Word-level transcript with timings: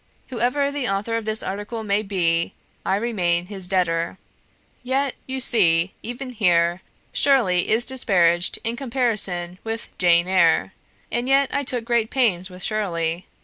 Whoever 0.29 0.71
the 0.71 0.89
author 0.89 1.15
of 1.15 1.25
this 1.25 1.43
article 1.43 1.83
may 1.83 2.01
be, 2.01 2.55
I 2.83 2.95
remain 2.95 3.45
his 3.45 3.67
debtor. 3.67 4.17
"Yet, 4.81 5.13
you 5.27 5.39
see, 5.39 5.93
even 6.01 6.31
here, 6.31 6.81
Shirley 7.13 7.69
is 7.69 7.85
disparaged 7.85 8.57
in 8.63 8.75
comparison 8.75 9.59
with 9.63 9.95
"Jane 9.99 10.27
Eyre"; 10.27 10.73
and 11.11 11.29
yet 11.29 11.53
I 11.53 11.61
took 11.61 11.85
great 11.85 12.09
pains 12.09 12.49
with 12.49 12.63
Shirley. 12.63 13.27